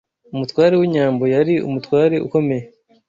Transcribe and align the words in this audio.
Umutware 0.33 0.73
w’inyambo 0.79 1.23
Yari 1.35 1.53
umutware 1.67 2.15
ukomeye 2.27 2.65